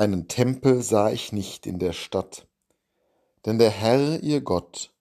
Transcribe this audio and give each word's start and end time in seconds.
einen 0.00 0.28
Tempel 0.28 0.82
sah 0.82 1.10
ich 1.10 1.30
nicht 1.30 1.66
in 1.66 1.78
der 1.78 1.92
Stadt, 1.92 2.46
denn 3.44 3.58
der 3.58 3.68
Herr, 3.68 4.22
ihr 4.22 4.40
Gott, 4.40 4.94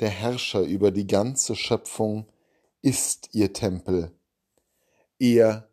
der 0.00 0.08
Herrscher 0.08 0.62
über 0.62 0.90
die 0.90 1.06
ganze 1.06 1.54
Schöpfung, 1.54 2.26
ist 2.82 3.28
ihr 3.32 3.52
Tempel, 3.52 4.10
er 5.20 5.70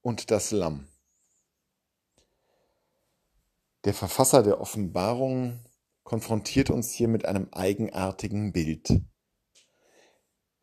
und 0.00 0.30
das 0.30 0.52
Lamm. 0.52 0.88
Der 3.84 3.92
Verfasser 3.92 4.42
der 4.42 4.58
Offenbarung 4.58 5.60
konfrontiert 6.02 6.70
uns 6.70 6.90
hier 6.92 7.08
mit 7.08 7.26
einem 7.26 7.48
eigenartigen 7.52 8.52
Bild. 8.52 9.02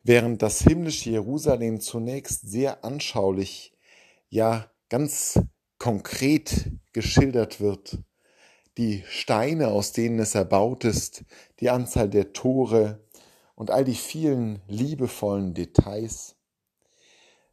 Während 0.01 0.41
das 0.41 0.61
himmlische 0.61 1.11
Jerusalem 1.11 1.79
zunächst 1.79 2.49
sehr 2.49 2.83
anschaulich, 2.83 3.77
ja 4.29 4.71
ganz 4.89 5.39
konkret 5.85 6.71
geschildert 6.93 7.61
wird, 7.61 7.99
die 8.79 9.03
Steine, 9.07 9.67
aus 9.67 9.91
denen 9.91 10.17
es 10.17 10.33
erbaut 10.33 10.83
ist, 10.83 11.23
die 11.59 11.69
Anzahl 11.69 12.09
der 12.09 12.33
Tore 12.33 13.05
und 13.53 13.69
all 13.69 13.83
die 13.83 13.93
vielen 13.93 14.63
liebevollen 14.67 15.53
Details, 15.53 16.37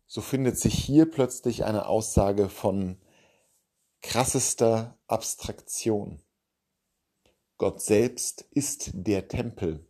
so 0.07 0.23
findet 0.23 0.59
sich 0.59 0.73
hier 0.73 1.11
plötzlich 1.11 1.67
eine 1.67 1.85
Aussage 1.85 2.49
von 2.49 2.97
krassester 4.01 4.97
Abstraktion. 5.09 6.23
Gott 7.59 7.83
selbst 7.83 8.47
ist 8.51 8.93
der 8.95 9.29
Tempel. 9.29 9.85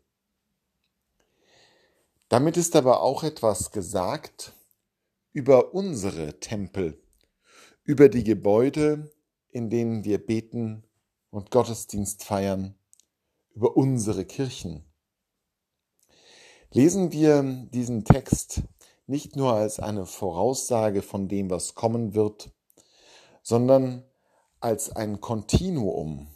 Damit 2.28 2.56
ist 2.56 2.74
aber 2.74 3.02
auch 3.02 3.22
etwas 3.22 3.70
gesagt 3.70 4.52
über 5.32 5.74
unsere 5.74 6.40
Tempel, 6.40 7.01
über 7.84 8.08
die 8.08 8.24
Gebäude, 8.24 9.10
in 9.50 9.70
denen 9.70 10.04
wir 10.04 10.24
beten 10.24 10.84
und 11.30 11.50
Gottesdienst 11.50 12.24
feiern, 12.24 12.74
über 13.54 13.76
unsere 13.76 14.24
Kirchen. 14.24 14.84
Lesen 16.70 17.12
wir 17.12 17.42
diesen 17.70 18.04
Text 18.04 18.62
nicht 19.06 19.36
nur 19.36 19.52
als 19.52 19.78
eine 19.78 20.06
Voraussage 20.06 21.02
von 21.02 21.28
dem, 21.28 21.50
was 21.50 21.74
kommen 21.74 22.14
wird, 22.14 22.50
sondern 23.42 24.04
als 24.60 24.90
ein 24.90 25.20
Kontinuum, 25.20 26.28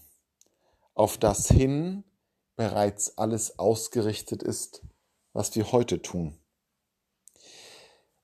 auf 0.94 1.16
das 1.16 1.48
hin 1.48 2.04
bereits 2.56 3.16
alles 3.18 3.58
ausgerichtet 3.58 4.42
ist, 4.42 4.82
was 5.32 5.54
wir 5.54 5.70
heute 5.72 6.02
tun. 6.02 6.38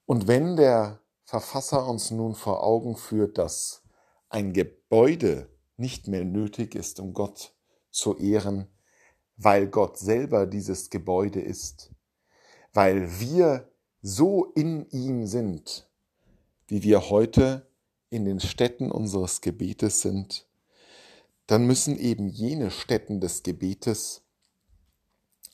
Und 0.07 0.27
wenn 0.27 0.57
der 0.57 1.02
Verfasser 1.33 1.89
uns 1.89 2.11
nun 2.11 2.35
vor 2.35 2.63
Augen 2.63 2.95
führt, 2.95 3.39
dass 3.39 3.81
ein 4.29 4.53
Gebäude 4.53 5.49
nicht 5.79 6.07
mehr 6.07 6.27
nötig 6.27 6.75
ist, 6.75 7.01
um 7.01 7.15
Gott 7.15 7.55
zu 7.91 8.19
ehren, 8.19 8.69
weil 9.39 9.67
Gott 9.67 9.97
selber 9.97 10.47
dieses 10.47 10.91
Gebäude 10.91 11.41
ist, 11.41 11.91
weil 12.75 13.19
wir 13.19 13.73
so 14.03 14.53
in 14.55 14.87
ihm 14.91 15.27
sind, 15.27 15.89
wie 16.67 16.83
wir 16.83 17.09
heute 17.09 17.67
in 18.11 18.27
den 18.27 18.39
Städten 18.39 18.91
unseres 18.91 19.41
Gebetes 19.41 20.03
sind, 20.03 20.47
dann 21.47 21.67
müssen 21.67 21.97
eben 21.97 22.29
jene 22.29 22.71
Stätten 22.71 23.23
des 23.23 23.43
Gebetes 23.43 24.21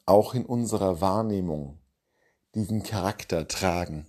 auch 0.07 0.35
in 0.35 0.45
unserer 0.45 1.01
Wahrnehmung 1.01 1.79
diesen 2.57 2.83
Charakter 2.83 3.47
tragen. 3.47 4.09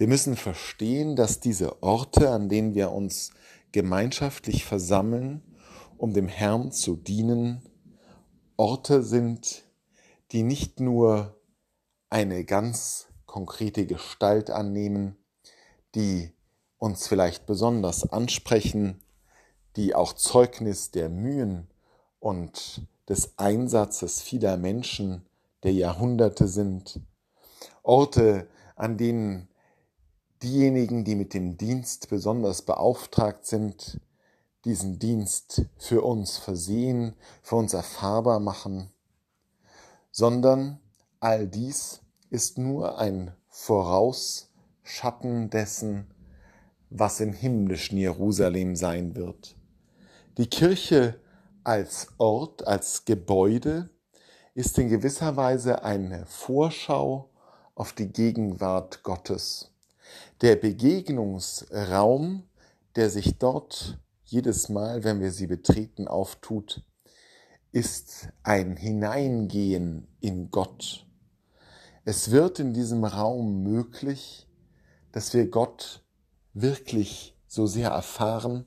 Wir 0.00 0.08
müssen 0.08 0.34
verstehen, 0.34 1.14
dass 1.14 1.40
diese 1.40 1.82
Orte, 1.82 2.30
an 2.30 2.48
denen 2.48 2.74
wir 2.74 2.90
uns 2.90 3.32
gemeinschaftlich 3.70 4.64
versammeln, 4.64 5.42
um 5.98 6.14
dem 6.14 6.26
Herrn 6.26 6.72
zu 6.72 6.96
dienen, 6.96 7.60
Orte 8.56 9.02
sind, 9.02 9.64
die 10.32 10.42
nicht 10.42 10.80
nur 10.80 11.38
eine 12.08 12.46
ganz 12.46 13.08
konkrete 13.26 13.84
Gestalt 13.84 14.48
annehmen, 14.48 15.18
die 15.94 16.32
uns 16.78 17.06
vielleicht 17.06 17.44
besonders 17.44 18.10
ansprechen, 18.10 19.04
die 19.76 19.94
auch 19.94 20.14
Zeugnis 20.14 20.92
der 20.92 21.10
Mühen 21.10 21.68
und 22.20 22.88
des 23.06 23.36
Einsatzes 23.36 24.22
vieler 24.22 24.56
Menschen 24.56 25.26
der 25.62 25.74
Jahrhunderte 25.74 26.48
sind, 26.48 27.00
Orte, 27.82 28.48
an 28.76 28.96
denen 28.96 29.49
diejenigen, 30.42 31.04
die 31.04 31.14
mit 31.14 31.34
dem 31.34 31.56
Dienst 31.56 32.08
besonders 32.08 32.62
beauftragt 32.62 33.46
sind, 33.46 34.00
diesen 34.64 34.98
Dienst 34.98 35.66
für 35.76 36.02
uns 36.02 36.36
versehen, 36.36 37.14
für 37.42 37.56
uns 37.56 37.74
erfahrbar 37.74 38.40
machen, 38.40 38.90
sondern 40.10 40.80
all 41.18 41.46
dies 41.46 42.00
ist 42.30 42.58
nur 42.58 42.98
ein 42.98 43.32
Vorausschatten 43.48 45.50
dessen, 45.50 46.06
was 46.90 47.20
im 47.20 47.32
himmlischen 47.32 47.98
Jerusalem 47.98 48.76
sein 48.76 49.14
wird. 49.14 49.56
Die 50.38 50.48
Kirche 50.48 51.20
als 51.64 52.08
Ort, 52.18 52.66
als 52.66 53.04
Gebäude 53.04 53.90
ist 54.54 54.78
in 54.78 54.88
gewisser 54.88 55.36
Weise 55.36 55.84
eine 55.84 56.26
Vorschau 56.26 57.30
auf 57.74 57.92
die 57.92 58.08
Gegenwart 58.08 59.02
Gottes. 59.02 59.69
Der 60.40 60.56
Begegnungsraum, 60.56 62.44
der 62.96 63.10
sich 63.10 63.36
dort 63.36 63.98
jedes 64.24 64.70
Mal, 64.70 65.04
wenn 65.04 65.20
wir 65.20 65.32
sie 65.32 65.46
betreten, 65.46 66.08
auftut, 66.08 66.82
ist 67.72 68.30
ein 68.42 68.78
Hineingehen 68.78 70.08
in 70.20 70.50
Gott. 70.50 71.06
Es 72.06 72.30
wird 72.30 72.58
in 72.58 72.72
diesem 72.72 73.04
Raum 73.04 73.62
möglich, 73.62 74.48
dass 75.12 75.34
wir 75.34 75.50
Gott 75.50 76.02
wirklich 76.54 77.36
so 77.46 77.66
sehr 77.66 77.90
erfahren, 77.90 78.64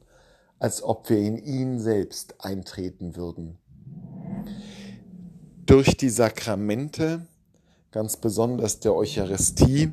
als 0.59 0.83
ob 0.83 1.09
wir 1.09 1.17
in 1.17 1.37
ihn 1.37 1.79
selbst 1.79 2.45
eintreten 2.45 3.15
würden. 3.15 3.57
Durch 5.65 5.97
die 5.97 6.09
Sakramente, 6.09 7.25
ganz 7.89 8.17
besonders 8.17 8.79
der 8.79 8.93
Eucharistie, 8.93 9.91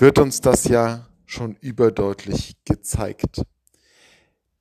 wird 0.00 0.18
uns 0.18 0.40
das 0.40 0.64
ja 0.64 1.06
schon 1.26 1.56
überdeutlich 1.56 2.56
gezeigt. 2.64 3.42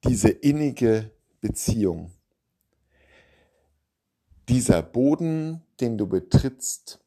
Diese 0.03 0.27
innige 0.27 1.11
Beziehung. 1.39 2.11
Dieser 4.49 4.81
Boden, 4.81 5.65
den 5.79 5.97
du 5.97 6.07
betrittst, 6.07 6.99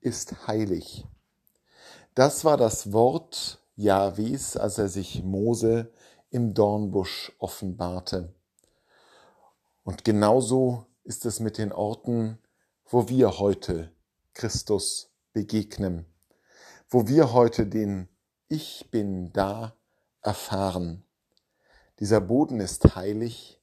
ist 0.00 0.46
heilig. 0.46 1.04
Das 2.14 2.44
war 2.44 2.56
das 2.56 2.92
Wort 2.92 3.60
Jahwes, 3.74 4.56
als 4.56 4.78
er 4.78 4.88
sich 4.88 5.24
Mose 5.24 5.90
im 6.30 6.54
Dornbusch 6.54 7.32
offenbarte. 7.38 8.32
Und 9.82 10.04
genauso 10.04 10.86
ist 11.02 11.26
es 11.26 11.40
mit 11.40 11.58
den 11.58 11.72
Orten, 11.72 12.38
wo 12.86 13.08
wir 13.08 13.40
heute 13.40 13.90
Christus 14.32 15.10
begegnen 15.32 16.06
wo 16.94 17.08
wir 17.08 17.32
heute 17.32 17.66
den 17.66 18.08
Ich 18.46 18.88
bin 18.92 19.32
da 19.32 19.76
erfahren. 20.22 21.04
Dieser 21.98 22.20
Boden 22.20 22.60
ist 22.60 22.94
heilig, 22.94 23.60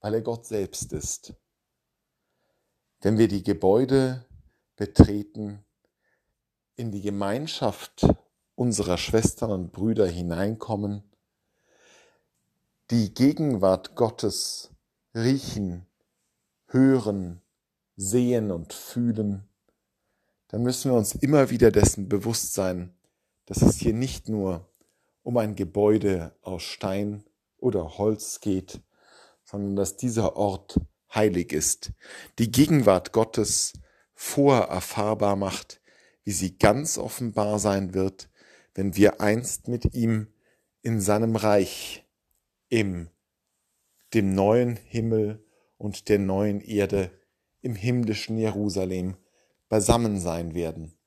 weil 0.00 0.14
er 0.14 0.22
Gott 0.22 0.46
selbst 0.46 0.92
ist. 0.92 1.34
Wenn 3.02 3.18
wir 3.18 3.28
die 3.28 3.44
Gebäude 3.44 4.26
betreten, 4.74 5.64
in 6.74 6.90
die 6.90 7.02
Gemeinschaft 7.02 8.04
unserer 8.56 8.98
Schwestern 8.98 9.52
und 9.52 9.70
Brüder 9.70 10.08
hineinkommen, 10.08 11.04
die 12.90 13.14
Gegenwart 13.14 13.94
Gottes 13.94 14.74
riechen, 15.14 15.86
hören, 16.66 17.42
sehen 17.94 18.50
und 18.50 18.72
fühlen, 18.72 19.48
dann 20.50 20.62
müssen 20.62 20.90
wir 20.90 20.98
uns 20.98 21.14
immer 21.14 21.50
wieder 21.50 21.70
dessen 21.70 22.08
bewusst 22.08 22.54
sein, 22.54 22.92
dass 23.46 23.62
es 23.62 23.76
hier 23.76 23.92
nicht 23.94 24.28
nur 24.28 24.68
um 25.22 25.36
ein 25.36 25.54
Gebäude 25.54 26.34
aus 26.42 26.64
Stein 26.64 27.24
oder 27.58 27.98
Holz 27.98 28.40
geht, 28.40 28.80
sondern 29.44 29.76
dass 29.76 29.96
dieser 29.96 30.36
Ort 30.36 30.80
heilig 31.14 31.52
ist, 31.52 31.92
die 32.38 32.50
Gegenwart 32.50 33.12
Gottes 33.12 33.74
vorerfahrbar 34.14 35.36
macht, 35.36 35.80
wie 36.24 36.32
sie 36.32 36.58
ganz 36.58 36.98
offenbar 36.98 37.60
sein 37.60 37.94
wird, 37.94 38.28
wenn 38.74 38.96
wir 38.96 39.20
einst 39.20 39.68
mit 39.68 39.94
ihm 39.94 40.28
in 40.82 41.00
seinem 41.00 41.36
Reich, 41.36 42.06
im 42.68 43.08
dem 44.14 44.34
neuen 44.34 44.74
Himmel 44.76 45.44
und 45.78 46.08
der 46.08 46.18
neuen 46.18 46.60
Erde, 46.60 47.12
im 47.62 47.76
himmlischen 47.76 48.36
Jerusalem 48.36 49.16
beisammen 49.70 50.20
sein 50.20 50.52
werden. 50.54 50.98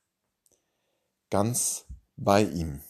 Ganz 1.30 1.86
bei 2.15 2.44
ihm. 2.44 2.81